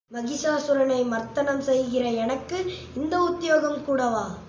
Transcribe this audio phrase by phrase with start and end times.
[0.11, 2.71] மகிஷாசுரனை மர்த்தனம் செய்கிற எனக்கு
[2.95, 4.35] இந்த உத்தியோகம் கூடவா?